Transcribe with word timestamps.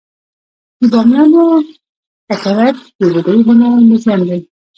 د 0.79 0.81
بامیانو 0.93 1.43
ککرک 2.27 2.77
د 2.99 3.01
بودايي 3.13 3.41
هنر 3.47 3.73
موزیم 3.89 4.21
دی 4.27 4.39